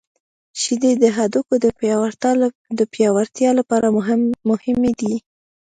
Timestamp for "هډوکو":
1.15-1.55